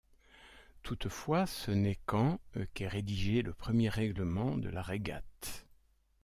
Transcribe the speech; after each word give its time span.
Toutefois, 0.81 1.45
ce 1.45 1.69
n'est 1.69 1.99
qu’en 2.07 2.39
qu'est 2.73 2.87
rédigé 2.87 3.43
le 3.43 3.53
premier 3.53 3.87
règlement 3.87 4.57
de 4.57 4.67
la 4.69 4.81
régate. 4.81 5.67